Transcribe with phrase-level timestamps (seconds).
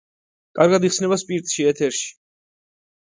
[0.59, 2.09] კარგად იხსნება სპირტში, ეთერში.